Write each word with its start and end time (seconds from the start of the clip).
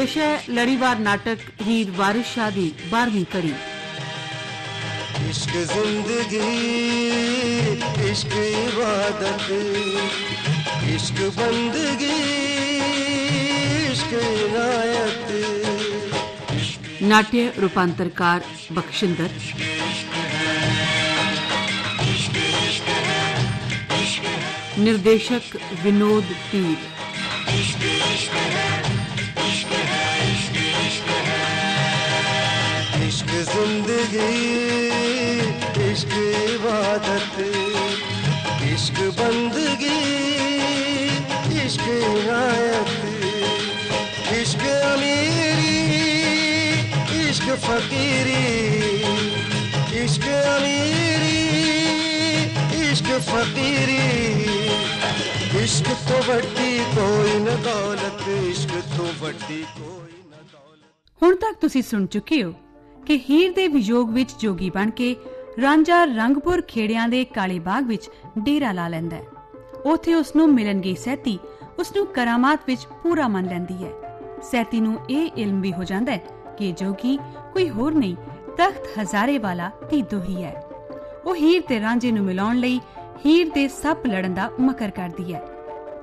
पेशे 0.00 0.26
लड़ीवार 0.48 0.98
नाटक 0.98 1.38
हीर 1.62 1.90
वारिश 1.96 2.26
शादी 2.26 2.68
बारहवीं 2.90 3.24
कड़ी। 3.32 3.52
इश्क 5.30 5.50
ज़िंदगी 5.70 6.52
इश्क 8.10 8.32
इबादत 8.36 9.44
इश्क 10.94 11.18
बंदगी 11.36 12.20
इश्क 13.90 14.14
इनायत। 14.20 15.28
नाट्य 17.10 17.52
रूपांतरकार 17.58 18.40
बख्शिंदर। 18.72 19.30
निर्देशक 24.78 25.44
विनोद 25.84 26.26
पीर 26.46 26.78
इश्क 33.29 33.29
जिंदगी 33.47 34.29
इश्क 35.85 36.13
इबादत 36.45 37.35
इश्क 38.67 38.97
बंदगी 39.17 39.99
इश्क 41.63 41.85
इनायत 41.97 42.93
इश्क 44.37 44.63
अमीरी 44.85 45.77
इश्क 47.19 47.47
फकीरी 47.65 48.41
इश्क 50.03 50.27
अमीरी 50.47 51.39
इश्क 52.89 53.11
फकीरी 53.29 54.03
इश्क 55.63 55.87
तो 56.09 56.17
वड्डी 56.27 56.73
कोई 56.95 57.39
न 57.39 57.55
दौलत 57.63 58.27
इश्क 58.35 58.75
तो 58.97 59.05
वड्डी 59.21 59.63
कोई 59.77 60.13
न 60.25 60.45
दौलत 60.51 60.93
ਹੁਣ 61.21 61.35
ਤੱਕ 61.41 61.59
ਤੁਸੀਂ 61.61 61.81
ਸੁਣ 61.83 62.05
ਚੁੱਕੇ 62.13 62.43
ਹੋ 62.43 62.53
ਕਿ 63.10 63.20
ਹੀਰ 63.30 63.52
ਦੇ 63.52 63.68
ਵਿਯੋਗ 63.68 64.10
ਵਿੱਚ 64.10 64.30
ਜੋਗੀ 64.38 64.70
ਬਣ 64.70 64.90
ਕੇ 64.90 65.16
ਰਾਂਝਾ 65.62 66.04
ਰੰਗਪੁਰ 66.04 66.62
ਖੇੜਿਆਂ 66.62 67.08
ਦੇ 67.08 67.24
ਕਾਲੇ 67.24 67.58
ਬਾਗ 67.58 67.86
ਵਿੱਚ 67.86 68.10
ਡੇਰਾ 68.38 68.72
ਲਾ 68.72 68.88
ਲੈਂਦਾ 68.88 69.16
ਹੈ। 69.16 69.24
ਉੱਥੇ 69.86 70.14
ਉਸ 70.14 70.36
ਨੂੰ 70.36 70.54
ਮਿਲਣ 70.54 70.80
ਗਈ 70.80 70.94
ਸੈਤੀ 70.94 71.38
ਉਸ 71.78 71.96
ਨੂੰ 71.96 72.06
ਕਰਾਮਾਤ 72.06 72.60
ਵਿੱਚ 72.66 72.86
ਪੂਰਾ 73.02 73.28
ਮੰਨ 73.28 73.46
ਲੈਂਦੀ 73.46 73.84
ਹੈ। 73.84 73.90
ਸੈਤੀ 74.42 74.80
ਨੂੰ 74.80 74.98
ਇਹ 75.10 75.30
ਇਲਮ 75.36 75.60
ਵੀ 75.60 75.72
ਹੋ 75.72 75.84
ਜਾਂਦਾ 75.84 76.12
ਹੈ 76.12 76.20
ਕਿ 76.58 76.72
ਜੋਗੀ 76.72 77.18
ਕੋਈ 77.52 77.70
ਹੋਰ 77.70 77.94
ਨਹੀਂ, 77.94 78.16
ਤਖਤ 78.56 78.98
ਹਜ਼ਾਰੇ 79.00 79.38
ਵਾਲਾ 79.38 79.68
ਤੀਦੋ 79.68 80.22
ਹੀ 80.22 80.42
ਹੈ। 80.42 80.62
ਉਹ 81.24 81.34
ਹੀਰ 81.36 81.62
ਤੇ 81.62 81.80
ਰਾਂਝੇ 81.80 82.12
ਨੂੰ 82.12 82.24
ਮਿਲਾਉਣ 82.24 82.56
ਲਈ 82.56 82.80
ਹੀਰ 83.26 83.50
ਦੇ 83.50 83.68
ਸੱਪ 83.68 84.06
ਲੜਨ 84.06 84.34
ਦਾ 84.34 84.50
ਮਕਰ 84.60 84.90
ਕਰਦੀ 84.90 85.34
ਹੈ। 85.34 85.42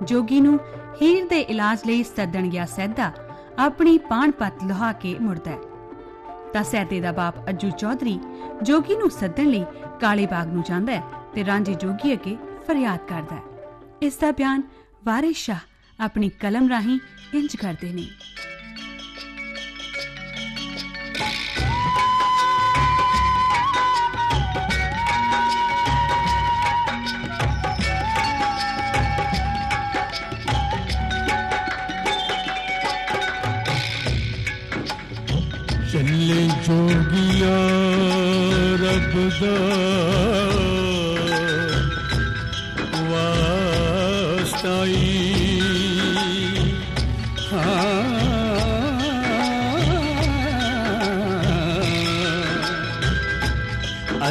ਜੋਗੀ 0.04 0.42
ਨੂੰ 0.42 0.60
ਹੀਰ 1.02 1.28
ਦੇ 1.28 1.42
ਇਲਾਜ 1.42 1.80
ਲਈ 1.88 2.04
ਸੱਦਣ 2.04 2.48
ਗਿਆ 2.48 2.66
ਸੈਦਾ 2.66 3.12
ਆਪਣੀ 3.60 3.98
ਪਾਣ 3.98 4.32
ਪੱਤ 4.32 4.64
ਲੁਹਾ 4.64 4.92
ਕੇ 4.94 5.16
ਮੁੜਦਾ 5.22 5.52
ਹੈ। 5.52 5.58
ਤਾਂ 6.54 6.64
ਸੈਦੇ 6.64 7.00
ਦਾ 7.02 7.12
ਬਾਪ 7.12 7.50
ਅੱਜੂ 7.50 7.70
ਚੌਧਰੀ 7.70 8.20
ਜੋਗੀ 8.64 8.96
ਨੂੰ 8.96 9.10
ਸੱਦਣ 9.10 9.46
ਲਈ 9.46 9.66
ਕਾਲੇ 10.02 10.26
ਬਾਗ 10.26 10.54
ਨੂੰ 10.54 10.64
ਜਾਂਦਾ 10.64 10.94
ਹੈ 10.94 11.04
ਤੇ 11.34 11.46
ਰਾਂਝੇ 11.46 11.74
ਜੋਗੀ 11.74 12.14
ਅੱਗੇ 12.14 12.38
ਫਰਿਆਦ 12.68 13.00
ਕਰਦਾ 13.08 13.36
ਹੈ। 13.36 13.42
ਇਸ 14.02 14.18
ਦਾ 14.18 14.32
ਬਿਆਨ 14.32 14.64
ਵਾਰਿਸ 15.06 15.38
ਸ਼ਾਹ 15.38 16.04
ਆਪਣੀ 16.04 16.30
ਕਲਮ 16.30 16.70
ਰਾਹੀਂ 16.70 17.00
ਇੰਜ 17.34 17.56
ਕਰਦੇ 17.56 17.94
ਨੇ। 17.94 18.08
ਚੱਲੇ 36.28 36.48
ਜੋਗੀਆ 36.68 37.58
ਰੱਬ 38.82 39.14
ਦਾ। 39.42 39.58
ਵਾਸਤਾਈ। 43.02 45.04
ਹਾਂ। 47.54 48.04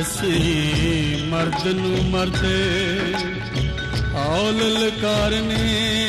ਅਸੀਂ 0.01 1.27
ਮਰਦ 1.27 1.67
ਨੂੰ 1.67 2.11
ਮਰਦੇ 2.11 3.15
ਔਲ 4.17 4.55
ਲਕਾਰਨੇ 4.55 6.06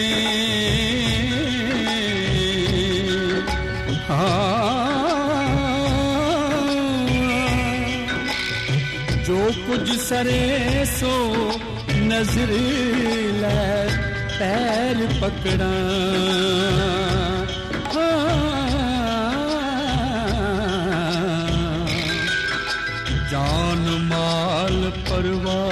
ਕੁਝ 9.68 9.90
ਸਰੇ 9.92 10.86
ਸੋ 11.00 11.12
ਨਜ਼ਰ 12.00 12.52
ਲੈ 13.42 13.88
ਪੈਰ 14.40 15.06
ਪਕੜਾਂ 15.22 15.72
ਹਾਂ 17.96 18.28
ਜਾਨ 23.32 23.90
ਮਾਲ 24.04 24.92
ਪਰਿਵਾਰ 25.10 25.67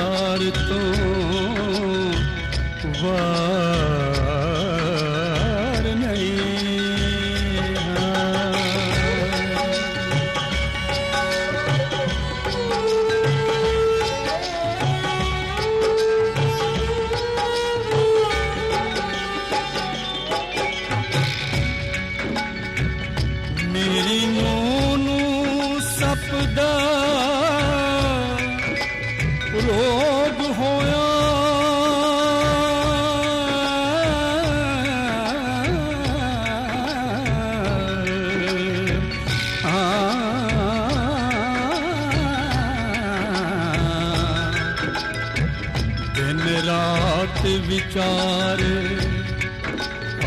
ਦਿਨ 46.45 46.65
ਰਾਤ 46.65 47.45
ਵਿਚਾਰ 47.45 48.61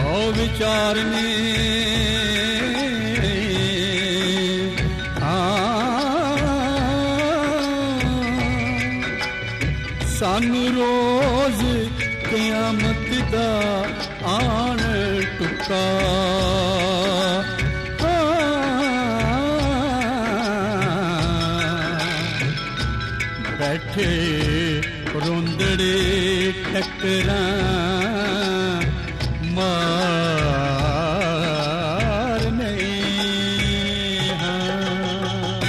ਓ 0.06 0.32
ਵਿਚਾਰਨੇ 0.32 1.28
ਹਾਂ। 5.20 5.66
ਸਾਨੂੰ 10.18 10.66
ਰੋਜ਼ 10.76 11.62
ਕਿਆਮਤ 12.30 13.32
ਦਾ 13.32 13.84
ਆਣ 14.24 14.78
ਟੁਕਾ 15.38 15.84
ਟੱਕਰਾਂ 26.78 27.36
ਮਾਰ 29.50 29.70
ਨਹੀਂ 32.50 34.34
ਹਾਂ। 34.34 35.60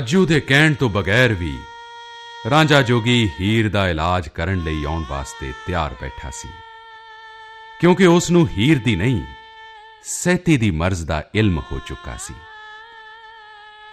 ਅੱਜੂ 0.00 0.26
ਦੇ 0.26 0.40
ਕਹਿਣ 0.40 0.74
ਤੋਂ 0.74 0.90
ਬਗੈਰ 0.90 1.34
ਵੀ 1.34 1.58
ਰਾਂਝਾ 2.50 2.82
ਜੋਗੀ 2.82 3.30
ਹੀਰ 3.40 3.68
ਦਾ 3.68 3.88
ਇਲਾਜ 3.88 4.28
ਕਰਨ 4.28 4.64
ਲਈ 4.64 4.84
ਆਉਣ 4.84 5.04
ਵਾਸਤੇ 5.08 5.52
ਤਿਆਰ 5.66 5.94
ਬੈਠਾ 6.00 6.30
ਸੀ। 6.30 6.48
ਕਿਉਂਕਿ 7.80 8.06
ਉਸ 8.06 8.30
ਨੂੰ 8.30 8.48
ਹੀਰ 8.48 8.78
ਦੀ 8.78 8.96
ਨਹੀਂ 8.96 9.22
ਸਹਿਤੀ 10.04 10.56
ਦੀ 10.56 10.70
ਮਰਜ਼ 10.70 11.04
ਦਾ 11.04 11.24
ਇਲਮ 11.34 11.62
ਹੋ 11.72 11.78
ਚੁੱਕਾ 11.86 12.16
ਸੀ। 12.16 12.34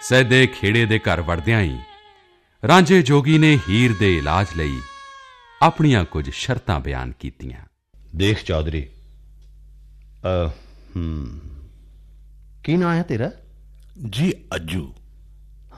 ਸਹਿਦੇ 0.02 0.46
ਖੇੜੇ 0.46 0.86
ਦੇ 0.86 0.98
ਘਰ 0.98 1.20
ਵੜਦਿਆਂ 1.20 1.60
ਹੀ 1.60 1.78
ਰਾਂਝੇ 2.68 3.02
ਜੋਗੀ 3.02 3.38
ਨੇ 3.38 3.58
ਹੀਰ 3.68 3.96
ਦੇ 3.96 4.16
ਇਲਾਜ 4.18 4.46
ਲਈ 4.56 4.80
ਆਪਣੀਆਂ 5.62 6.04
ਕੁਝ 6.04 6.30
ਸ਼ਰਤਾਂ 6.30 6.80
ਬਿਆਨ 6.80 7.12
ਕੀਤੀਆਂ। 7.12 7.60
ਦੇਖ 8.16 8.44
ਚੌਧਰੀ 8.44 8.88
ਅ 10.22 10.50
ਹਮ 10.96 11.40
ਕੀ 12.64 12.76
ਨਾਂ 12.76 12.96
ਹੈ 12.96 13.02
ਤੇਰਾ? 13.02 13.30
ਜੀ 14.10 14.32
ਅੱਜੂ। 14.54 14.94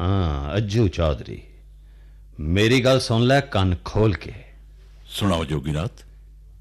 ਹਾਂ 0.01 0.57
ਅੱਜੂ 0.57 0.89
ਚੌਧਰੀ। 0.89 1.43
ਮੇਰੀ 2.41 2.85
ਗੱਲ 2.85 3.01
ਸੁਣ 3.01 3.23
ਲੈ 3.23 3.41
ਕੰਨ 3.41 3.77
ਖੋਲ 3.85 4.15
ਕੇ। 4.15 4.33
ਸੁਣਾਓ 5.07 5.45
ਜੋਗੀਨਾਥ। 5.45 5.91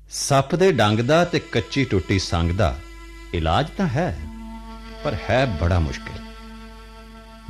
ਸੱਪ 0.09 0.55
ਦੇ 0.55 0.71
ਡੰਗ 0.71 0.99
ਦਾ 0.99 1.25
ਤੇ 1.25 1.39
ਕੱਚੀ 1.39 1.85
ਟੁੱਟੀ 1.85 2.19
ਸੰਗ 2.19 2.51
ਦਾ 2.51 2.75
ਇਲਾਜ 3.33 3.67
ਤਾਂ 3.77 3.87
ਹੈ 3.87 4.17
ਪਰ 5.03 5.15
ਹੈ 5.29 5.45
ਬੜਾ 5.45 5.79
ਮੁਸ਼ਕਿਲ। 5.79 6.23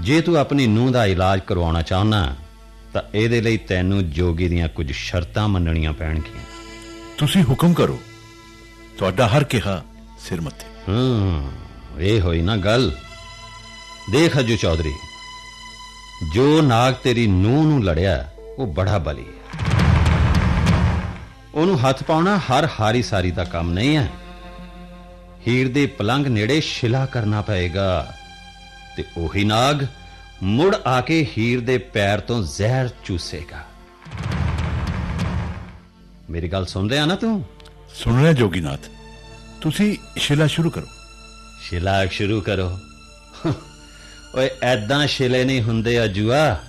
ਜੇ 0.01 0.21
ਤੂੰ 0.21 0.37
ਆਪਣੀ 0.37 0.67
ਨੂੰਹ 0.67 0.91
ਦਾ 0.91 1.05
ਇਲਾਜ 1.05 1.39
ਕਰਵਾਉਣਾ 1.47 1.81
ਚਾਹਨਾ 1.81 2.35
ਤਾਂ 2.93 3.01
ਇਹਦੇ 3.13 3.41
ਲਈ 3.41 3.57
ਤੈਨੂੰ 3.57 4.09
ਜੋਗੀ 4.09 4.47
ਦੀਆਂ 4.47 4.67
ਕੁਝ 4.67 4.91
ਸ਼ਰਤਾਂ 4.91 5.47
ਮੰਨਣੀਆਂ 5.47 5.93
ਪੈਣਗੀਆਂ। 5.93 6.43
ਤੁਸੀਂ 7.17 7.43
ਹੁਕਮ 7.43 7.73
ਕਰੋ। 7.73 7.99
ਤੁਹਾਡਾ 8.97 9.27
ਹਰ 9.27 9.43
ਕਿਹਾ 9.43 9.83
ਸਿਰ 10.19 10.41
ਮੱਥੇ। 10.41 10.67
ਹੂੰ 10.87 11.51
ਇਹ 11.99 12.21
ਹੋਈ 12.21 12.41
ਨਾ 12.41 12.57
ਗੱਲ। 12.57 12.91
ਦੇਖ 14.11 14.39
ਅਜੂ 14.39 14.55
ਚੌਧਰੀ 14.55 14.93
ਜੋ 16.33 16.61
ਨਾਗ 16.61 16.93
ਤੇਰੀ 16.93 17.27
ਨੂੰਹ 17.27 17.65
ਨੂੰ 17.65 17.83
ਲੜਿਆ 17.83 18.29
ਉਹ 18.57 18.67
ਬੜਾ 18.67 18.97
ਬਲੀ 18.97 19.23
ਹੈ। 19.23 19.65
ਉਹਨੂੰ 21.55 21.89
ਹੱਥ 21.89 22.03
ਪਾਉਣਾ 22.03 22.37
ਹਰ 22.37 22.69
ਹਾਰੀ 22.79 23.03
ਸਾਰੀ 23.03 23.31
ਦਾ 23.31 23.43
ਕੰਮ 23.43 23.71
ਨਹੀਂ 23.71 23.97
ਹੈ। 23.97 24.09
ਹੀਰ 25.47 25.73
ਦੇ 25.73 25.85
ਪਲੰਗ 25.85 26.27
ਨੇੜੇ 26.27 26.61
ਸ਼ਿਲਾ 26.61 27.05
ਕਰਨਾ 27.05 27.41
ਪਏਗਾ 27.41 28.13
ਤੇ 28.97 29.03
ਉਹੀ 29.17 29.43
ਨਾਗ 29.43 29.85
ਮੁੜ 30.43 30.75
ਆ 30.75 31.01
ਕੇ 31.01 31.27
ਹੀਰ 31.37 31.61
ਦੇ 31.61 31.77
ਪੈਰ 31.77 32.19
ਤੋਂ 32.19 32.43
ਜ਼ਹਿਰ 32.43 32.89
ਚੂਸੇਗਾ। 33.05 33.65
ਮੇਰੀ 36.29 36.47
ਗੱਲ 36.47 36.65
ਸੁਣ 36.65 36.89
ਰਿਹਾ 36.89 37.05
ਨਾ 37.05 37.15
ਤੂੰ? 37.15 37.45
ਸੁਣ 37.95 38.21
ਰਿਹਾ 38.21 38.33
ਜੋਗੀਨਾਥ। 38.33 38.79
ਤੁਸੀਂ 39.61 39.97
ਸ਼ਿਲਾ 40.17 40.47
ਸ਼ੁਰੂ 40.47 40.69
ਕਰੋ। 40.69 40.87
ਸ਼ਿਲਾਕ 41.61 42.11
ਸ਼ੁਰੂ 42.11 42.41
ਕਰੋ। 42.41 42.79
ਓਏ 44.35 44.49
ਐਦਾਂ 44.63 45.07
ਸ਼ਿਲੇ 45.07 45.43
ਨਹੀਂ 45.43 45.61
ਹੁੰਦੇ 45.61 46.03
ਅਜੂਆ। 46.03 46.63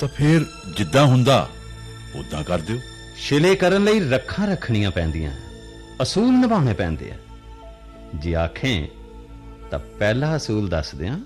ਤਾਂ 0.00 0.08
ਫਿਰ 0.08 0.46
ਜਿੱਦਾਂ 0.76 1.06
ਹੁੰਦਾ 1.06 1.48
ਉਦਾਂ 2.14 2.44
ਕਰ 2.44 2.58
ਦਿਓ। 2.58 2.78
ਸ਼ਿਲੇ 3.16 3.54
ਕਰਨ 3.54 3.84
ਲਈ 3.84 4.10
ਰੱਖਾਂ 4.10 4.46
ਰੱਖਣੀਆਂ 4.46 4.90
ਪੈਂਦੀਆਂ 4.90 5.32
ਅਸੂਲ 6.02 6.32
ਨਿਭਾਉਣੇ 6.32 6.72
ਪੈਂਦੇ 6.72 7.10
ਆ। 7.10 7.14
ਜੇ 8.14 8.36
ਆਖੇ 8.36 8.88
ਤਾਂ 9.70 9.78
ਪਹਿਲਾ 9.78 10.36
ਅਸੂਲ 10.36 10.68
ਦੱਸ 10.68 10.94
ਦਿਆਂ। 10.94 11.18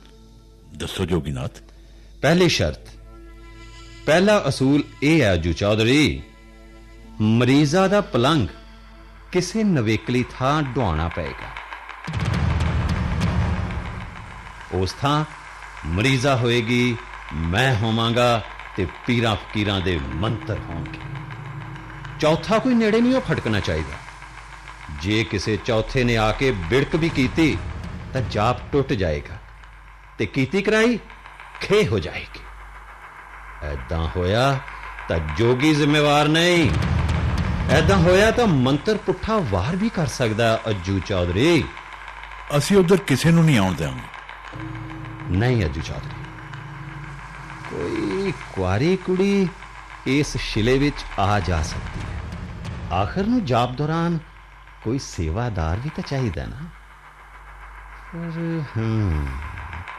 ਦੱਸੋ 0.76 1.04
ਜੋਗੀਨਾਥ। 1.04 1.50
ਪਹਿਲੀ 2.22 2.48
ਸ਼ਰਤ 2.48 2.88
ਪਹਿਲਾ 4.06 4.44
ਅਸੂਲ 4.48 4.82
ਇਹ 5.02 5.22
ਹੈ 5.22 5.34
ਅਜੂ 5.34 5.52
ਚੌਧਰੀ 5.52 6.22
ਮਰੀਜ਼ਾ 7.20 7.88
ਦਾ 7.88 8.00
ਪਲੰਗ 8.00 8.48
ਕਿਸੇ 9.32 9.64
ਨਵੇਕਲੀ 9.64 10.24
ਥਾਂ 10.38 10.62
ਢਵਾਉਣਾ 10.62 11.08
ਪਏਗਾ। 11.08 11.50
ਉਸ 14.72 14.92
ਥਾਂ 14.92 15.24
ਮਰੀਜ਼ਾ 15.86 16.36
ਹੋਏਗੀ, 16.36 16.96
ਮੈਂ 17.32 17.76
ਹੋਵਾਂਗਾ 17.76 18.44
ਤੇ 18.76 18.86
ਪੀਰਾਂ 19.06 19.36
ਫਕੀਰਾਂ 19.36 19.80
ਦੇ 19.80 20.00
ਮੰਤਰ 20.14 20.58
ਹੋਣਗੇ। 20.58 20.98
ਚੌਥਾ 22.20 22.58
ਕੋਈ 22.58 22.74
ਨੇੜੇ 22.74 23.00
ਨਹੀਂ 23.00 23.14
ਉਹ 23.14 23.20
ਫਟਕਣਾ 23.20 23.60
ਚਾਹੀਦਾ। 23.60 23.96
ਜੇ 25.02 25.24
ਕਿਸੇ 25.24 25.58
ਚੌਥੇ 25.64 26.04
ਨੇ 26.04 26.16
ਆ 26.16 26.32
ਕੇ 26.32 26.50
ਬਿੜਕ 26.50 26.96
ਵੀ 26.96 27.08
ਕੀਤੀ, 27.08 27.58
ਤਾਂ 28.12 28.20
ਜਾਪ 28.20 28.72
ਟੁੱਟ 28.72 28.92
ਜਾਏਗਾ 28.92 29.34
ਤੇ 30.18 30.26
ਕੀਤੀ 30.26 30.62
ਕਰਾਈ, 30.62 30.98
ਖੇ 31.60 31.86
ਹੋ 31.86 31.98
ਜਾਏਗੀ। 31.98 32.40
ਐਦਾਂ 33.66 34.08
ਹੋਇਆ 34.16 34.60
ਤਾਂ 35.08 35.18
ਜੋਗੀ 35.36 35.74
ਜ਼ਿੰਮੇਵਾਰ 35.74 36.28
ਨਹੀਂ। 36.28 36.70
ਐਦਾਂ 37.70 37.96
ਹੋਇਆ 37.96 38.30
ਤਾਂ 38.30 38.46
ਮੰਤਰ 38.46 38.96
ਪੁੱਠਾ 38.96 39.38
ਵਾਰ 39.38 39.76
ਵੀ 39.76 39.88
ਕਰ 39.88 40.06
ਸਕਦਾ, 40.06 40.60
ਅੱਜੂ 40.68 40.98
ਚੌਧਰੀ। 40.98 41.64
ਅਸੀਂ 42.58 42.76
ਉਧਰ 42.76 42.96
ਕਿਸੇ 42.96 43.30
ਨੂੰ 43.30 43.44
ਨਹੀਂ 43.44 43.58
ਆਉਣ 43.58 43.74
ਦੇਵਾਂਗੇ। 43.74 44.19
ਨਹੀਂ 45.30 45.64
ਅੱਜੂ 45.64 45.80
ਚੌਧਰੀ 45.80 46.24
ਕੋਈ 47.70 48.32
ਕੁਆਰੀ 48.54 48.96
ਕੁੜੀ 48.96 49.48
ਇਸ 50.06 50.36
ਸ਼ਿਲੇ 50.36 50.78
ਵਿੱਚ 50.78 51.04
ਆ 51.18 51.40
ਜਾ 51.40 51.62
ਸਕਦੀ 51.62 52.00
ਹੈ। 52.00 52.96
ਆਖਰ 52.96 53.26
ਨੂੰ 53.26 53.44
ਜਾਪ 53.44 53.72
ਦੌਰਾਨ 53.72 54.18
ਕੋਈ 54.84 54.98
ਸੇਵਾਦਾਰ 54.98 55.80
ਵੀ 55.80 55.90
ਤਾਂ 55.96 56.04
ਚਾਹੀਦਾ 56.08 56.44
ਨਾ। 56.44 56.66
ਪਰ 58.12 58.62
ਹਮ 58.78 59.26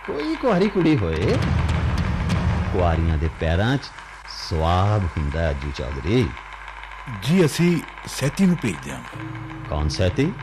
ਕੋਈ 0.08 0.36
ਕੁਆਰੀ 0.36 0.70
ਕੁੜੀ 0.70 0.98
ਹੋਏ 0.98 1.38
ਕੁਆਰੀਆਂ 2.74 3.18
ਦੇ 3.18 3.30
ਪੈਰਾਂ 3.40 3.78
'ਚ 3.78 3.82
ਸਵਾਬ 4.30 5.06
ਹੁੰਦਾ 5.06 5.50
ਅੱਜੂ 5.50 5.72
ਚੌਧਰੀ। 5.72 6.30
ਜੀ 7.24 7.46
ਅਸੀਂ 7.46 7.82
ਸੈਤੀ 8.08 8.46
ਨੂੰ 8.46 8.58
ਭੇਜ 8.62 8.76
ਦਿਆਂਗੇ। 8.84 9.28
ਕੌਣ 9.70 9.88
ਸਹਿਤੀ? 9.88 10.34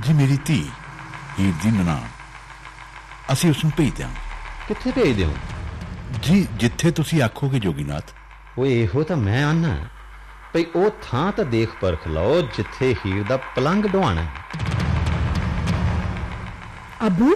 ਜੀ 0.00 0.12
ਮੇਰੀ 0.12 0.38
ਧੀ 0.44 0.70
ਹੀਰ 1.38 1.54
ਦੀ 1.62 1.70
ਨਨਾਣ। 1.70 2.19
ਅਸੀਂ 3.32 3.50
ਉਸ 3.50 3.64
ਨੂੰ 3.64 3.72
ਭੇਜ 3.76 3.90
ਦਿਆਂਗੇ। 3.90 4.20
ਕਿੱਥੇ 4.68 4.92
ਭੇਜ 4.92 5.16
ਦਿਓ? 5.16 5.34
ਜੀ 6.22 6.48
ਜਿੱਥੇ 6.54 6.90
ਤੁਸੀਂ 6.90 7.22
ਆਖੋਗੇ 7.22 7.58
ਜੋਗੀਨਾਥ। 7.58 8.04
ਓਏ 8.58 8.82
ਇਹੋ 8.82 9.02
ਤਾਂ 9.02 9.16
ਮੈਂ 9.16 9.44
ਆਨਾ। 9.44 9.76
ਭਈ 10.54 10.64
ਉਹ 10.76 10.90
ਥਾਂ 11.02 11.32
ਤਾਂ 11.32 11.44
ਦੇਖ 11.44 11.68
ਪਰਖ 11.80 12.08
ਲਓ 12.08 12.40
ਜਿੱਥੇ 12.40 12.94
ਹੀਰ 13.06 13.22
ਦਾ 13.22 13.36
ਪਲੰਗ 13.36 13.84
ਢਵਾਣਾ 13.84 14.22
ਹੈ। 14.22 14.30
ਅੱਬੂ 17.06 17.34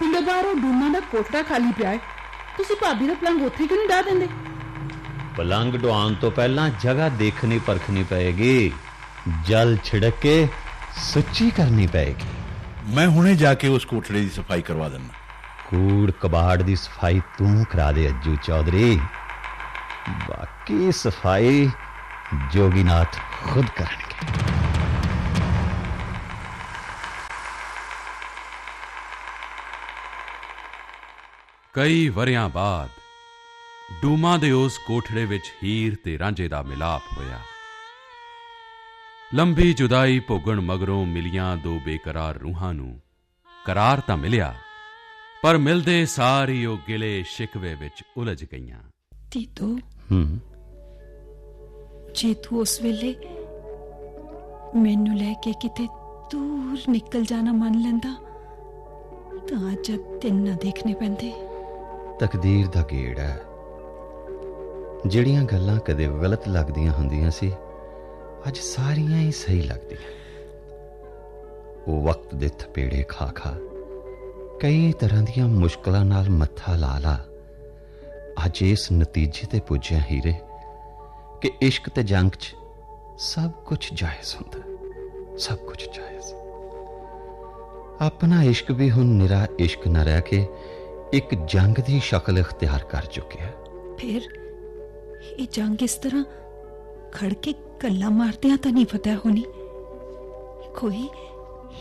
ਪਿੰਡੋਂ 0.00 0.22
ਬਾਹਰੋਂ 0.22 0.54
ਡੂਨਾ 0.54 0.88
ਦਾ 0.88 1.00
ਕੋਠੜਾ 1.00 1.42
ਖਾਲੀ 1.42 1.72
ਪਿਆ 1.72 1.90
ਹੈ। 1.90 1.98
ਤੁਸੀਂ 2.56 2.76
ਭਾਬੀ 2.76 3.06
ਦਾ 3.06 3.14
ਪਲੰਗ 3.14 3.42
ਉੱਥੇ 3.42 3.66
ਕਿਉਂ 3.66 3.78
ਨਹੀਂ 3.78 3.88
ਡਾ 3.88 4.02
ਦਿੰਦੇ? 4.02 4.28
ਪਲੰਗ 5.36 5.74
ਢਵਾਉਣ 5.74 6.14
ਤੋਂ 6.14 6.30
ਪਹਿਲਾਂ 6.30 6.70
ਜਗ੍ਹਾ 6.80 7.08
ਦੇਖਣੀ 7.08 7.58
ਪਰਖਣੀ 7.58 8.02
ਪਏਗੀ। 8.02 8.72
ਜਲ 9.44 9.76
ਛਿੜਕ 9.84 10.14
ਕੇ 10.22 10.48
ਸੁੱਚੀ 10.96 11.50
ਕਰਨੀ 11.50 11.86
ਪਏਗੀ। 11.86 12.37
ਮੈਂ 12.88 13.08
ਹੁਣੇ 13.08 13.34
ਜਾ 13.34 13.54
ਕੇ 13.54 13.68
ਉਸ 13.68 13.84
ਕੋਠੜੇ 13.84 14.20
ਦੀ 14.20 14.28
ਸਫ਼ਾਈ 14.28 14.62
ਕਰਵਾ 14.62 14.88
ਦਿੰਦਾ। 14.88 15.14
ਕੂੜ 15.70 16.10
ਕਬਾੜ 16.10 16.62
ਦੀ 16.62 16.76
ਸਫ਼ਾਈ 16.76 17.20
ਤੂੰ 17.38 17.64
ਕਰਾ 17.70 17.92
ਦੇ 17.92 18.08
ਅੱਜੂ 18.08 18.36
ਚੌਧਰੀ। 18.36 19.00
ਬਾਕੀ 20.28 20.92
ਸਫ਼ਾਈ 20.92 21.70
ਜੋਗੀਨਾਥ 22.52 23.18
ਖੁਦ 23.44 23.66
ਕਰਨਗੇ। 23.76 24.26
ਕਈ 31.72 32.08
ਵਰਿਆਂ 32.08 32.48
ਬਾਅਦ 32.48 32.88
ਡੂਮਾ 34.02 34.36
ਦੇ 34.36 34.50
ਉਸ 34.50 34.78
ਕੋਠੜੇ 34.86 35.24
ਵਿੱਚ 35.24 35.52
ਹੀਰ 35.64 35.96
ਤੇ 36.04 36.18
ਰਾਂਝੇ 36.18 36.48
ਦਾ 36.48 36.62
ਮਿਲਾਪ 36.62 37.02
ਹੋਇਆ। 37.18 37.38
ਲੰਬੀ 39.34 39.74
ਜੁਦਾਈ 39.74 40.18
ਭੋਗਣ 40.18 40.60
ਮਗਰੋਂ 40.60 41.06
ਮਿਲੀਆਂ 41.06 41.56
ਦੋ 41.56 41.80
ਬੇਕਰਾਰ 41.84 42.38
ਰੂਹਾਂ 42.38 42.74
ਨੂੰ। 42.74 43.00
ਕਰਾਰ 43.66 44.00
ਤਾਂ 44.00 44.16
ਮਿਲਿਆ 44.16 44.54
ਪਰ 45.42 45.58
ਮਿਲਦੇ 45.58 46.06
ਸਾਰੀ 46.06 46.66
ਉਹ 46.66 46.78
ਗਿਲੇ 46.88 47.24
ਸ਼ਿਕਵੇ 47.26 47.74
ਵਿੱਚ 47.74 48.04
ਉਲਝ 48.16 48.44
ਗਈਆਂ। 48.52 48.78
ਤੀਤੋ। 49.30 49.66
ਹੂੰ। 50.12 50.38
ਜੇ 52.14 52.34
ਤੂੰ 52.34 52.60
ਉਸ 52.60 52.82
ਵੇਲੇ 52.82 53.14
ਮੈਨੂੰ 54.76 55.16
ਲੈ 55.16 55.32
ਕੇ 55.32 55.52
ਕਿਤੇ 55.52 55.86
ਦੂਰ 56.30 56.78
ਨਿਕਲ 56.88 57.24
ਜਾਣਾ 57.24 57.52
ਮੰਨ 57.52 57.80
ਲੈਂਦਾ 57.80 58.14
ਤਾਂ 59.48 59.72
ਅੱਜ 59.72 59.92
ਦਿਨ 60.22 60.34
ਨਾ 60.34 60.54
ਦੇਖਣੇ 60.54 60.94
ਪੈਂਦੇ। 60.94 61.32
ਤਕਦੀਰ 62.20 62.66
ਦਾ 62.66 62.82
ਗੇੜ 62.92 63.18
ਹੈ। 63.18 63.40
ਜਿਹੜੀਆਂ 65.06 65.44
ਗੱਲਾਂ 65.44 65.80
ਕਦੇ 65.80 66.08
ਗਲਤ 66.08 66.48
ਲੱਗਦੀਆਂ 66.48 66.92
ਹੁੰਦੀਆਂ 66.92 67.30
ਸੀ 67.30 67.52
ਅੱਜ 68.46 68.58
ਸਾਰੀਆਂ 68.58 69.18
ਹੀ 69.18 69.32
ਸਹੀ 69.32 69.62
ਲੱਗਦੀਆਂ। 69.62 70.10
ਉਹ 71.86 72.04
ਵਕਤ 72.04 72.34
ਦੇ 72.34 72.48
ਥਪੇੜੇ 72.48 73.02
ਖਾ 73.08 73.26
ਖਾ 73.26 73.54
ਕਈ 74.60 74.92
ਤਰ੍ਹਾਂ 74.92 75.22
ਦੀਆਂ 75.22 75.48
ਮੁਸ਼ਕਲਾਂ 75.48 76.04
ਨਾਲ 76.04 76.30
ਮੱਥਾ 76.30 76.76
ਲਾ 76.76 76.98
ਲਾ। 76.98 77.24
ਅੱਜ 78.46 78.62
ਇਸ 78.62 78.92
ਨਤੀਜੇ 78.92 79.46
ਤੇ 79.46 79.60
ਪੁੱਜਿਆ 79.60 80.00
ਹੀਰੇ 80.10 80.34
ਕਿ 81.40 81.52
ਇਸ਼ਕ 81.62 81.88
ਤੇ 81.88 82.02
ਜੰਗ 82.02 82.30
'ਚ 82.30 82.54
ਸਭ 83.18 83.50
ਕੁਝ 83.50 83.88
ਜਾਇਜ਼ 83.94 84.36
ਹੁੰਦਾ। 84.36 84.58
ਸਭ 85.38 85.56
ਕੁਝ 85.56 85.84
ਜਾਇਜ਼। 85.84 86.34
ਆਪਣਾ 88.00 88.42
ਇਸ਼ਕ 88.42 88.70
ਵੀ 88.72 88.90
ਹੁਣ 88.90 89.04
ਨਿਰਾ 89.04 89.46
ਇਸ਼ਕ 89.58 89.88
ਨਾ 89.88 90.02
ਰਹਿ 90.02 90.22
ਕੇ 90.22 90.46
ਇੱਕ 91.12 91.34
ਜੰਗ 91.34 91.74
ਦੀ 91.74 92.00
ਸ਼ਕਲ 92.04 92.38
ਇਖਤਿਆਰ 92.38 92.84
ਕਰ 92.84 93.04
ਚੁੱਕਿਆ। 93.04 93.46
ਫਿਰ 93.98 94.22
ਇਹ 95.38 95.46
ਜੰਗ 95.52 95.82
ਇਸ 95.82 95.94
ਤਰ੍ਹਾਂ 95.94 96.24
ਖੜ 97.12 97.34
ਕੇ 97.34 97.54
ਕੱਲਾ 97.80 98.08
ਮਾਰਦਿਆਂ 98.08 98.56
ਤਾਂ 98.56 98.72
ਨਹੀਂ 98.72 98.86
ਫਤਿਹ 98.86 99.16
ਹੋਣੀ। 99.16 99.44
ਕੋਈ 100.76 101.08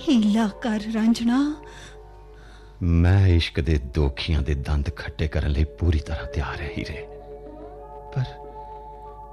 ਹੀਲਾ 0.07 0.47
ਕਰ 0.47 0.79
ਰਾਂਝਣਾ। 0.95 1.63
ਮੈਂ 2.81 3.27
ਇਸ਼ਕ 3.27 3.59
ਦੇ 3.59 3.77
ਦੋਖੀਆਂ 3.77 4.41
ਦੇ 4.41 4.55
ਦੰਦ 4.55 4.89
ਖੱਟੇ 4.95 5.27
ਕਰਨ 5.27 5.51
ਲਈ 5.51 5.63
ਪੂਰੀ 5.63 5.99
ਤਰ੍ਹਾਂ 5.99 6.25
ਤਿਆਰ 6.25 6.61
ਹੈ 6.61 6.69
ਹੀਰੇ 6.77 7.07
ਪਰ 8.15 8.23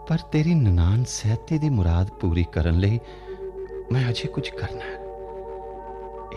ਪਰ 0.09 0.19
ਤੇਰੀ 0.33 0.55
ਨਨਾਨ 0.55 1.05
ਸਹਿਤੀ 1.05 1.59
ਦੀ 1.59 1.69
ਮੁਰਾਦ 1.69 2.11
ਪੂਰੀ 2.11 2.45
ਕਰਨ 2.53 2.79
ਲਈ 2.79 3.01
ਮੈਂ 3.93 4.11
ਅਜੇ 4.11 4.29
ਕੁਝ 4.29 4.51
ਕਰਨਾ 4.51 4.85
ਹੈ। 4.85 4.99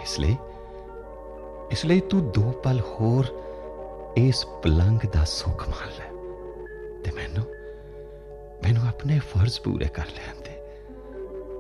ਇਸ 0.04 0.20
ਲਈ 0.20 0.36
ਇਸ 1.72 1.86
ਲਈ 1.86 2.00
ਤੂੰ 2.00 2.32
ਦੋ 2.32 2.52
ਪਲ 2.52 2.82
ਹੋਰ 2.82 3.26
ਇਸ 4.18 4.46
ਪਲੰਗ 4.64 5.00
ਦਾ 5.14 5.24
ਸੁੱਖ 5.24 5.70
ਮਾਣ 5.70 5.88
ਲੈ। 5.88 6.10
ਤੇ 7.04 7.12
ਮੈਨੂੰ 7.12 7.46
ਮੈਨੂੰ 8.64 8.88
ਆਪਣੇ 8.88 9.20
ਫਰਜ਼ 9.20 9.60
ਪੂਰੇ 9.62 9.86
ਕਰ 9.86 10.06
ਲੈਣ 10.06 10.42
ਦੇ। 10.42 10.54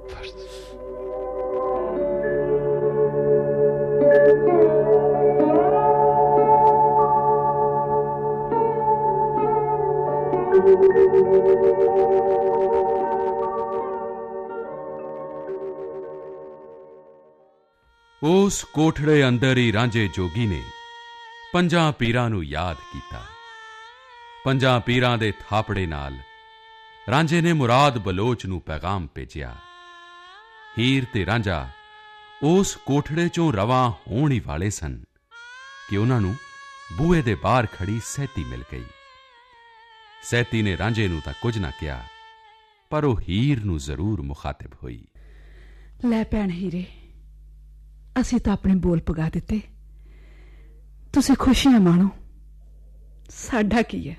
ਫਰਜ਼। 0.10 0.32
ਉਸ 18.24 18.63
ਕੋਠੜੇ 18.63 19.27
ਅੰਦਰ 19.27 19.58
ਹੀ 19.58 19.74
ਰਾਂਝੇ 19.74 20.08
ਜੋਗੀ 20.08 20.46
ਨੇ 20.46 20.62
ਪੰਜਾਂ 21.54 21.92
ਪੀਰਾਂ 21.92 22.30
ਨੂੰ 22.30 22.44
ਯਾਦ 22.44 22.77
ਕੀਤਾ। 22.94 23.22
ਪੰਜਾਂ 24.46 24.80
ਪੀਰਾਂ 24.80 25.18
ਦੇ 25.18 25.34
ਥਾਪੜੇ 25.50 25.86
ਨਾਲ 25.86 26.13
ਰਾਂਝੇ 27.11 27.41
ਨੇ 27.41 27.53
ਮੁਰਾਦ 27.53 27.97
ਬਲੋਚ 27.97 28.45
ਨੂੰ 28.45 28.61
ਪੈਗਾਮ 28.61 29.07
ਭੇਜਿਆ। 29.07 29.55
ਹੀਰ 30.77 31.05
ਤੇ 31.13 31.25
ਰਾਂਝਾ 31.25 31.69
ਉਸ 32.43 32.75
ਕੋਠੜੇ 32.75 33.29
ਚੋਂ 33.29 33.53
ਰਵਾਂ 33.53 33.91
ਹੋਣ 33.91 34.31
ਹੀ 34.31 34.39
ਵਾਲੇ 34.39 34.69
ਸਨ 34.69 35.03
ਕਿ 35.89 35.97
ਉਹਨਾਂ 35.97 36.21
ਨੂੰ 36.21 36.35
ਬੂਹੇ 36.97 37.21
ਦੇ 37.21 37.35
ਬਾਹਰ 37.35 37.65
ਖੜੀ 37.65 38.01
ਸਹਿਤੀ 38.05 38.43
ਮਿਲ 38.43 38.63
ਗਈ। 38.71 38.83
ਸਹਿਤੀ 40.23 40.61
ਨੇ 40.61 40.77
ਰਾਂਝੇ 40.77 41.07
ਨੂੰ 41.07 41.21
ਤਾਂ 41.25 41.33
ਕੁਝ 41.41 41.57
ਨਾ 41.57 41.71
ਕਿਹਾ 41.79 42.03
ਪਰ 42.89 43.03
ਉਹ 43.03 43.21
ਹੀਰ 43.29 43.65
ਨੂੰ 43.65 43.77
ਜ਼ਰੂਰ 43.77 44.21
ਮੁਖਾਤਬ 44.21 44.73
ਹੋਈ। 44.83 45.07
ਲੈ 46.05 46.23
ਭੈਣ 46.23 46.51
ਹੀਰੇ 46.51 46.85
ਅਸੀਂ 48.21 48.39
ਤਾਂ 48.39 48.53
ਆਪਣੇ 48.53 48.75
ਬੋਲ 48.75 49.01
ਪਗਾ 49.01 49.29
ਦਿੱਤੇ। 49.29 49.61
ਤੁਸੀਂ 51.13 51.35
ਖੁਸ਼ੀਆਂ 51.39 51.79
ਮਾਣੋ। 51.79 52.09
ਸਾਡਾ 53.29 53.81
ਕੀ 53.81 54.09
ਹੈ? 54.09 54.15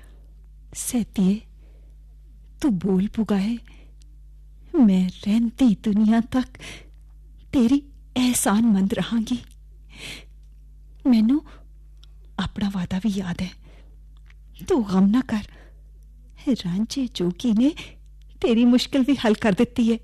ਸੈਤੀਏ 0.73 1.39
ਤੂੰ 2.61 2.79
ਬੋਲ 2.79 3.07
ਪੁਗਾਏ 3.07 3.57
ਮੈਂ 4.85 5.09
ਰਹਿੰਦੀ 5.09 5.77
ਦੁਨੀਆ 5.83 6.19
ਤੱਕ 6.19 6.57
ਤੇਰੀ 7.51 7.79
ਅਹਿਸਾਨਮੰਦ 8.17 8.93
ਰਹਾਂਗੀ। 8.93 9.37
ਮੈਨੂੰ 11.07 11.41
ਆਪਣਾ 12.39 12.69
ਵਾਦਾ 12.69 12.97
ਵੀ 12.97 13.09
ਯਾਦ 13.09 13.41
ਹੈ। 13.41 13.49
ਤੂੰ 14.67 14.85
ਗਮ 14.93 15.07
ਨਾ 15.07 15.21
ਕਰ। 15.21 15.43
ਰਾਂਝੇ 16.51 17.07
ਜੋਗੀ 17.13 17.51
ਨੇ 17.51 17.69
ਤੇਰੀ 18.41 18.65
ਮੁਸ਼ਕਲ 18.65 19.01
ਵੀ 19.01 19.15
ਹੱਲ 19.15 19.33
ਕਰ 19.33 19.51
ਦਿੱਤੀ 19.51 19.93
ਹੈ। 19.93 19.97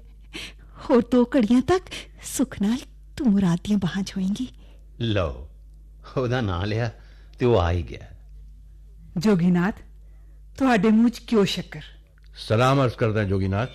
ਹੋਰ 0.90 1.04
ਦੋ 1.12 1.30
ਘੜੀਆਂ 1.38 1.62
ਤੱਕ 1.62 1.84
ਸੁਖ 2.24 2.62
ਨਾਲ 2.62 2.78
ਤੂੰ 3.18 3.32
ਮੁਰਾਦ 3.32 3.60
ਦੀਆਂ 3.64 3.78
ਬਾਹਾਂ 3.78 4.04
ਹੋਏਂਗੀ 4.04 4.48
ਲਓ 5.00 5.50
ਉਹਦਾ 6.18 6.42
ਨਾਂ 6.42 6.66
ਲਿਆ 6.66 6.92
ਤੇ 7.40 7.46
ਉਹ 7.46 7.60
ਆ 7.60 7.72
ਹੀ 7.72 7.84
ਗਿਆ। 7.84 8.12
ਜੋਗੀਨਾਥ 9.18 9.76
ਤੁਹਾਡੇ 10.58 10.90
ਮੂੰਹ 10.90 11.10
'ਚ 11.10 11.20
ਕਿਉਂ 11.20 11.46
ਸ਼ੱਕਰ? 11.46 11.82
ਸਲਾਮ 12.38 12.84
ਅਰਜ਼ 12.84 12.94
ਕਰਦਾ 12.94 13.24
ਜੋਗੀਨਾਥ 13.24 13.70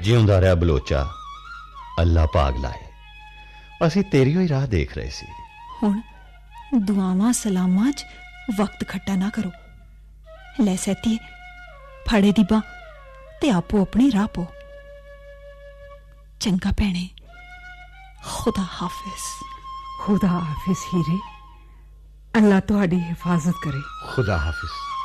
ਜਿਉਂਦਾ 0.00 0.40
ਰਿਹਾ 0.40 0.54
ਬਲੋਚਾ 0.54 1.10
ਅੱਲਾ 2.00 2.26
ਪਾਗ 2.26 2.56
ਲਾਏ। 2.56 2.86
ਅਸੀਂ 3.86 4.04
ਤੇਰੀ 4.04 4.36
ਹੋਈ 4.36 4.48
ਰਾਹ 4.48 4.66
ਦੇਖ 4.66 4.96
ਰਹੇ 4.96 5.10
ਸੀ। 5.10 5.26
ਹੁਣ 5.82 6.00
ਦੁਆਵਾਂ 6.74 7.32
ਸਲਾਮਾਂ 7.32 7.92
'ਚ 7.92 8.04
ਵਕਤ 8.58 8.88
ਖੱਟਾ 8.88 9.16
ਨਾ 9.16 9.28
ਕਰੋ। 9.28 9.50
ਲੈ 10.60 10.76
ਸੈਤੀਏ 10.76 11.18
ਫੜੇ 12.08 12.32
ਦੀ 12.32 12.42
ਬਾਂਹ 12.42 12.62
ਤੇ 13.40 13.50
ਆਪੋ 13.50 13.82
ਆਪਣੀ 13.82 14.12
ਰਾਹ 14.12 14.26
ਪੋ। 14.26 14.46
ਚੰਗਾ 16.40 16.70
ਭੈਣੇ 16.70 17.08
ਖੁਦਾ 18.24 18.62
ਹਾਫਿਜ਼। 18.82 19.44
ਖੁਦਾ 20.00 20.28
ਹਾਫਿਜ਼ 20.28 20.78
ਹੀਰੇ। 20.94 21.18
ਅੱਲਾ 22.38 22.60
ਤੁਹਾਡੀ 22.60 23.00
ਹਿਫਾਜ਼ਤ 23.00 23.54
ਕਰੇ। 23.64 23.80
ਖੁਦਾ 24.14 24.38
ਹਾਫਿਜ਼। 24.38 24.95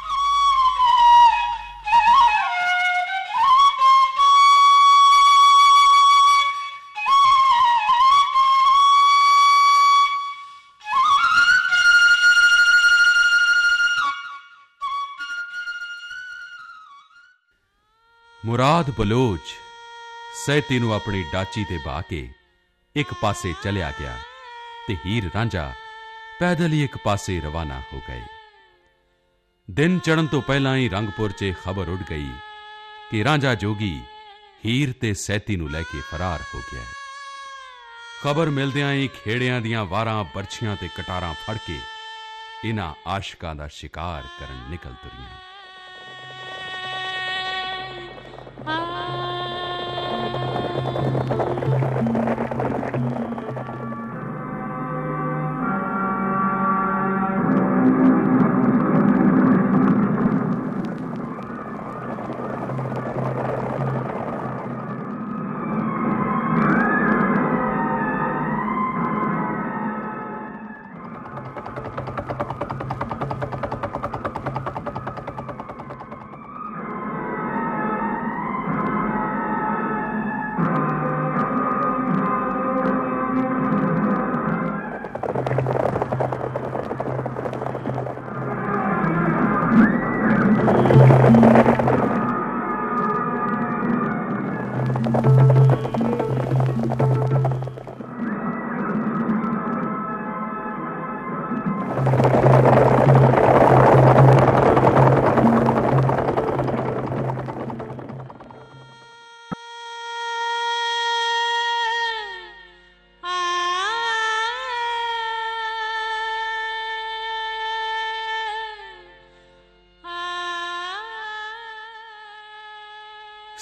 ਮੁਰਾਦ 18.45 18.91
ਬਲੋਚ 18.91 19.41
ਸੈਤੀ 20.45 20.79
ਨੂੰ 20.79 20.93
ਆਪਣੀ 20.93 21.23
ਡਾਚੀ 21.33 21.63
ਤੇ 21.63 21.79
ਬਾ 21.85 22.01
ਕੇ 22.01 22.29
ਇੱਕ 22.95 23.13
ਪਾਸੇ 23.13 23.53
ਚਲਿਆ 23.63 23.93
ਗਿਆ 23.99 24.17
ਤੇ 24.87 24.97
ਹੀਰ 25.05 25.29
ਰਾਂਝਾ 25.35 25.73
ਪੈਦਲ 26.39 26.73
ਹੀ 26.73 26.83
ਇੱਕ 26.83 26.97
ਪਾਸੇ 26.97 27.41
ਰਵਾਨਾ 27.41 27.81
ਹੋ 27.93 28.01
ਗਏ। 28.09 28.21
ਦਿਨ 29.71 29.99
ਚੜਨ 29.99 30.27
ਤੋਂ 30.27 30.41
ਪਹਿਲਾਂ 30.41 30.77
ਹੀ 30.77 30.89
ਰੰਗਪੁਰ 30.89 31.31
'ਚ 31.31 31.53
ਖਬਰ 31.63 31.89
ਉੱਡ 31.89 32.03
ਗਈ 32.09 32.31
ਕਿ 33.11 33.23
ਰਾਂਝਾ 33.23 33.55
ਜੋਗੀ 33.55 34.01
ਹੀਰ 34.65 34.93
ਤੇ 35.01 35.13
ਸੈਤੀ 35.13 35.55
ਨੂੰ 35.55 35.71
ਲੈ 35.71 35.81
ਕੇ 35.81 36.01
ਫਰਾਰ 36.11 36.39
ਹੋ 36.55 36.59
ਗਿਆ 36.73 36.81
ਹੈ। 36.81 36.87
ਖਬਰ 38.23 38.49
ਮਿਲਦਿਆਂ 38.49 38.93
ਹੀ 38.93 39.07
ਖੇੜਿਆਂ 39.07 39.61
ਦੀਆਂ 39.61 39.85
ਵਾਰਾਂ, 39.85 40.23
ਬਰਛੀਆਂ 40.23 40.75
ਤੇ 40.75 40.87
ਕਟਾਰਾਂ 40.87 41.33
ਫੜ 41.33 41.57
ਕੇ 41.57 41.79
ਇਹਨਾਂ 42.65 42.93
ਆਸ਼ਿਕਾਂ 43.07 43.55
ਦਾ 43.55 43.67
ਸ਼ਿਕਾਰ 43.67 44.23
ਕਰਨ 44.39 44.65
ਨਿਕਲ 44.69 44.93
ਤੁਰੀਆਂ। 44.93 45.50
Hi. 48.65 49.00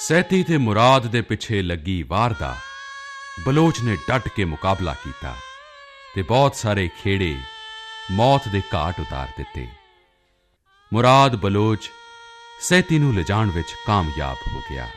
ਸੈਤੀ 0.02 0.42
ਤੇ 0.42 0.56
ਮੁਰਾਦ 0.56 1.06
ਦੇ 1.06 1.20
ਪਿੱਛੇ 1.20 1.62
ਲੱਗੀ 1.62 2.02
ਵਾਰ 2.02 2.34
ਦਾ। 2.40 2.56
ਬਲੋਚ 3.46 3.80
ਨੇ 3.82 3.96
ਡਟ 3.96 4.28
ਕੇ 4.28 4.44
ਮੁਕਾਬਲਾ 4.44 4.92
ਕੀਤਾ 4.94 5.34
ਤੇ 6.14 6.22
ਬਹੁਤ 6.22 6.54
ਸਾਰੇ 6.54 6.88
ਖੇੜੇ 7.02 7.36
ਮੌਤ 8.10 8.48
ਦੇ 8.48 8.62
ਘਾਟ 8.74 9.00
ਉਤਾਰ 9.00 9.28
ਦਿੱਤੇ। 9.36 9.66
ਮੁਰਾਦ 10.92 11.36
ਬਲੋਚ 11.36 11.90
ਸੈਤੀ 12.60 12.98
ਨੂੰ 12.98 13.14
ਲਿਜਾਣ 13.14 13.50
ਵਿੱਚ 13.50 13.66
ਕਾਮਯਾਬ 13.86 14.36
ਹੋ 14.54 14.60
ਗਿਆ। 14.70 14.88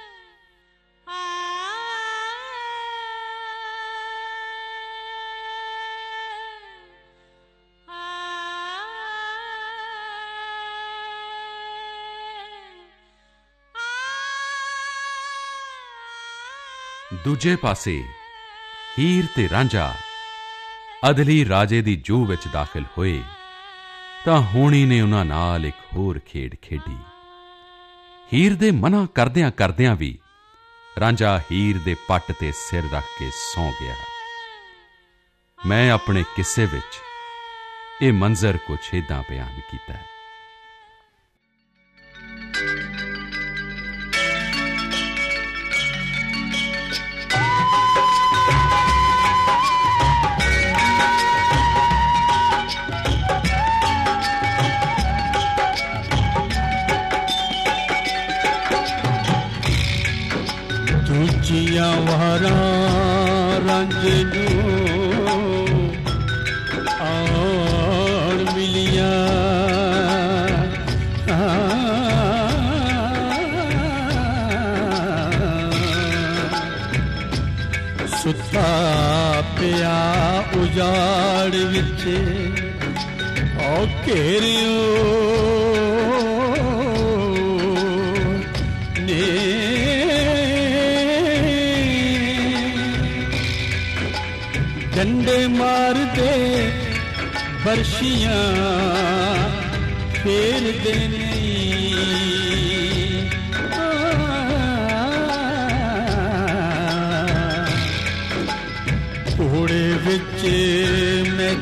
ਦੂਜੇ 17.25 17.55
ਪਾਸੇ, 17.55 18.03
ਹੀਰ 18.99 19.25
ਤੇ 19.35 19.49
ਰਾਂਝਾ 19.49 19.95
ਅਦਲੀ 21.09 21.47
ਰਾਜੇ 21.49 21.81
ਦੀ 21.81 21.95
ਜੂ 21.95 22.25
ਵਿੱਚ 22.25 22.47
ਦਾਖਲ 22.47 22.83
ਹੋਏ, 22.97 23.21
ਤਾਂ 24.25 24.41
ਹੋਣੀ 24.41 24.85
ਨੇ 24.85 25.01
ਉਹਨਾਂ 25.01 25.25
ਨਾਲ 25.25 25.65
ਇੱਕ 25.65 25.75
ਹੋਰ 25.95 26.19
ਖੇਡ 26.19 26.55
ਖੇਡੀ। 26.61 26.97
ਹੀਰ 28.33 28.55
ਦੇ 28.55 28.71
ਮਨਾ 28.71 29.05
ਕਰਦਿਆਂ 29.15 29.51
ਕਰਦਿਆਂ 29.51 29.95
ਵੀ 29.95 30.17
ਰਾਂਝਾ 30.99 31.37
ਹੀਰ 31.51 31.77
ਦੇ 31.77 31.95
ਪੱਟ 32.07 32.31
ਤੇ 32.39 32.51
ਸਿਰ 32.51 32.83
ਰੱਖ 32.93 33.05
ਕੇ 33.19 33.29
ਸੌਂ 33.55 33.71
ਗਿਆ। 33.81 33.95
ਮੈਂ 35.65 35.91
ਆਪਣੇ 35.91 36.23
ਕਿੱਸੇ 36.35 36.65
ਵਿੱਚ 36.65 37.01
ਇਹ 38.01 38.13
ਮੰਜ਼ਰ 38.13 38.57
ਕੁਛ 38.57 38.93
ਏਦਾਂ 38.93 39.23
ਬਿਆਨ 39.29 39.59
ਕੀਤਾ 39.71 39.93
ਹੈ। 39.93 40.12
ਉਜਾੜ 81.43 81.55
ਵਿੱਚ 81.55 82.03
ਓ 83.61 83.87
ਘੇਰਿਓ। 84.07 84.77
ਨੇ। 88.99 89.23
ਡੰਡੇ 94.95 95.47
ਮਾਰਦੇ 95.47 96.71
ਬਰਸ਼ੀਆਂ। 97.65 99.12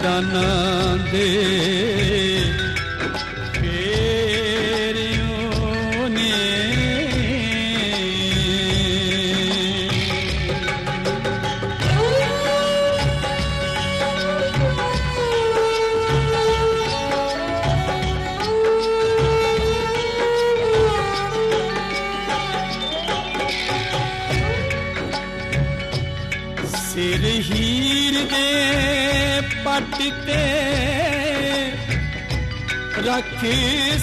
ਮੈਦਾਨਾਂ 0.02 0.98
ਦੇ 1.12 1.91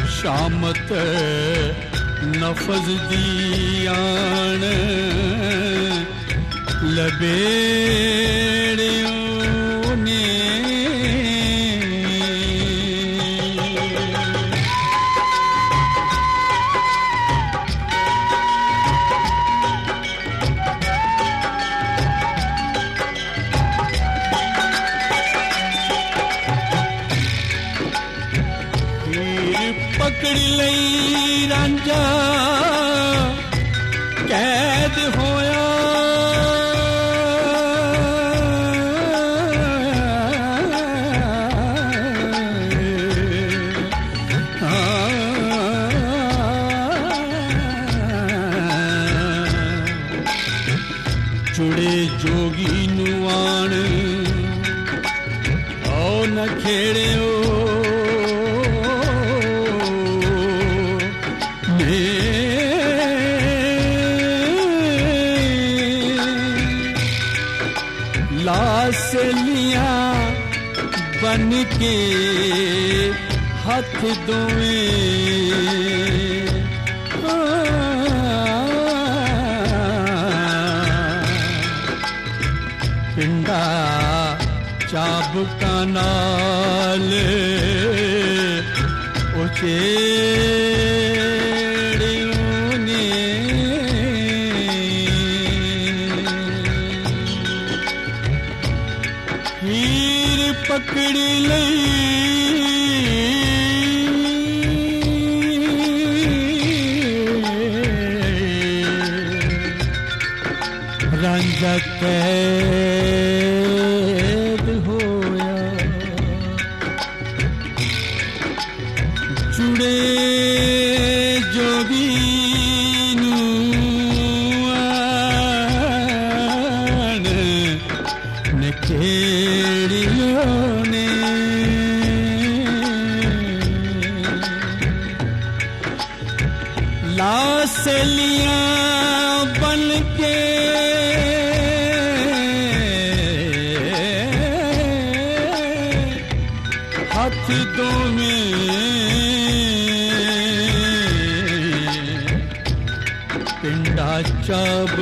शामत 0.08 0.88
नफ़ज़ 2.36 2.90
जी 2.90 3.86
आण। 3.86 4.60
लबे। 6.84 8.57
ਲਾਸਲੀਆਂ 68.88 70.14
ਬਨ 71.22 71.50
ਕੇ 71.78 71.96
ਹੱਥ 73.64 74.04
ਦੋਵੇਂ 74.26 74.86
ਪਿੰਡਾ 83.16 84.38
ਚਾਬਕਾਂ 84.90 85.84
ਨਾਲ 85.86 87.12
ਉਹ 89.36 89.48
ਪਕੜ 111.60 112.08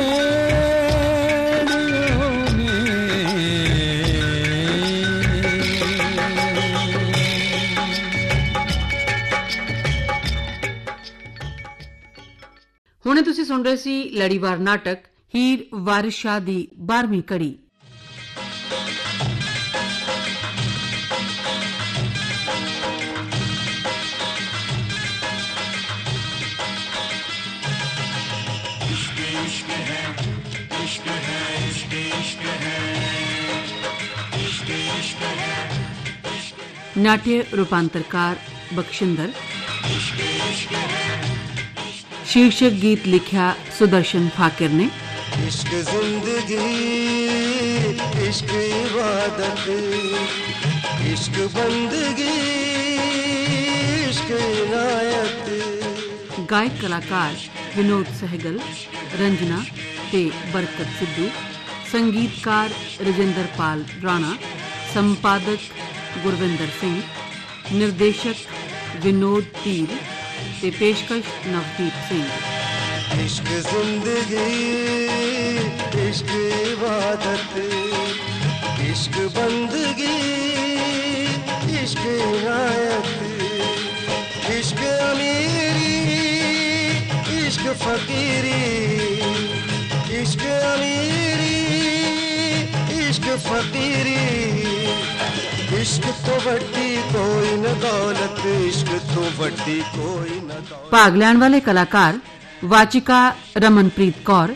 ਨੇ। 2.56 2.70
ਹੁਣੇ 13.04 13.22
ਤੁਸੀਂ 13.22 13.44
ਸੁਣ 13.44 13.64
ਰਹੇ 13.64 13.76
ਸੀ 13.76 14.02
ਲੜੀਵਾਰ 14.10 14.58
ਨਾਟਕ, 14.58 14.98
ਹੀਰ 15.34 15.66
ਵਾਰਿਸ 15.74 16.14
ਸ਼ਾਹ 16.14 16.40
ਦੀ 16.40 16.68
12ਵੀਂ 16.86 17.22
ਕੜੀ 17.22 17.54
नाट्य 36.96 37.44
रूपांतरकार 37.52 38.36
बक्षिंदर 38.74 39.32
शीर्षक 42.28 42.78
गीत 42.82 43.06
लिखा 43.06 43.46
सुदर्शन 43.78 44.28
फाकिर 44.36 44.70
ने। 44.70 44.84
इश्क 45.48 45.70
ज़िंदगी 45.90 46.68
इश्क 48.28 48.50
इबादत 48.54 49.66
इश्क 51.12 51.36
बंदगी 51.56 52.38
इश्क 54.08 54.30
इनायत। 54.40 55.44
गायक 56.50 56.80
कलाकार 56.80 57.32
विनोद 57.76 58.06
सहगल 58.20 58.60
रंजना 59.20 59.60
ते 60.10 60.24
बरकत 60.52 60.88
सिद्धू 60.98 61.28
संगीतकार 61.92 62.70
रजेंद्र 63.08 63.44
पाल 63.58 63.84
राणा 64.04 64.32
संपादक 64.94 65.60
ਗੁਰਵਿੰਦਰ 66.22 66.68
ਸਿੰਘ 66.80 67.00
ਨਿਰਦੇਸ਼ਕ 67.72 68.36
ਵਿਨੋਦ 69.02 69.44
ਧੀਰ 69.64 69.96
ਤੇ 70.60 70.70
ਪੇਸ਼ਕਸ਼ 70.70 71.26
ਨਵਦੀਪ 71.46 71.92
ਸਿੰਘ 72.08 72.24
ਇਸ਼ਕ 73.24 73.48
ਜ਼ਿੰਦਗੀ 73.62 74.46
ਇਸ਼ਕ 76.08 76.30
ਇਬਾਦਤ 76.62 77.58
ਇਸ਼ਕ 78.90 79.18
ਬੰਦਗੀ 79.36 80.16
ਇਸ਼ਕ 81.82 82.06
ਰਾਇਤ 82.44 83.06
ਇਸ਼ਕ 84.50 84.80
ਅਮੀਰੀ 85.12 85.94
ਇਸ਼ਕ 87.46 87.72
ਫਕੀਰੀ 87.82 88.60
ਇਸ਼ਕ 90.20 90.42
ਅਮੀਰੀ 90.74 91.56
ਇਸ਼ਕ 93.00 93.28
ਫਕੀਰੀ 93.44 94.16
तो 95.76 96.12
तो 99.14 99.24
पागलान 100.92 101.36
वाले 101.40 101.58
कलाकार 101.60 102.20
वाचिका 102.64 103.20
रमनप्रीत 103.64 104.16
कौर 104.26 104.48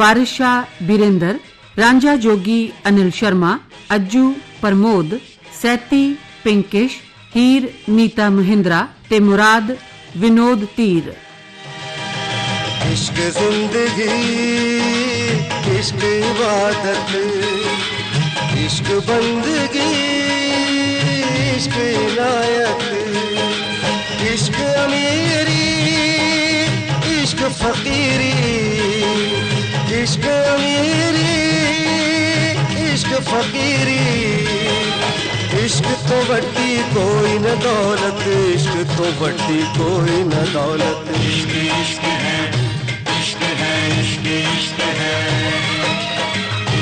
वारिशा 0.00 0.50
बीरेंद्र 0.88 1.34
रांझा 1.78 2.14
जोगी 2.24 2.60
अनिल 2.84 3.10
शर्मा 3.18 3.52
अज्जू 3.96 4.24
प्रमोद 4.60 5.08
सैती 5.60 6.04
पिंकिश 6.44 6.90
हीर 7.34 7.62
नीता 7.96 8.26
महिंद्रा 8.30 8.80
ते 9.10 9.16
मुराद 9.20 9.66
विनोद 10.16 10.60
तीर। 10.76 11.04
इश्क 12.92 13.16
ज़िंदगी 13.38 14.10
इश्क 15.78 16.02
इबादत 16.10 17.10
इश्क 18.66 18.88
बंदगी। 19.08 19.90
इश्क 21.56 21.76
इनायत 21.80 22.82
इश्क 24.30 24.56
अमीरी 24.78 25.66
इश्क 27.12 27.38
फकीरी 27.60 28.32
इश्क 30.00 30.26
अमीरी 30.32 31.36
इश्क 32.88 33.14
फकीरी 33.28 34.04
इश्क 35.64 35.88
तो 36.08 36.18
वड्डी 36.32 36.76
कोई 36.92 37.38
न 37.38 37.54
दौलत 37.64 38.20
इश्क 38.34 38.96
तो 38.96 39.06
वड्डी 39.22 39.60
कोई 39.78 40.18
न 40.24 40.44
दौलत 40.52 41.14
इश्क 41.22 41.54
इश्क 41.62 42.04
है 42.24 42.42
इश्क 43.20 43.46
है 43.62 43.76
इश्क 44.02 44.28
इश्क 44.34 44.84
है 45.00 45.16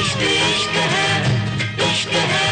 इश्क 0.00 0.26
इश्क 0.32 0.82
है 0.94 1.12
इश्क 1.90 2.18
है 2.34 2.43